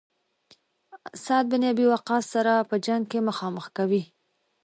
سعد 1.25 1.45
بن 1.51 1.63
ابي 1.71 1.85
وقاص 1.93 2.25
سره 2.33 2.53
په 2.69 2.75
جنګ 2.85 3.03
کې 3.11 3.19
مخامخ 3.29 3.65
کوي. 3.77 4.03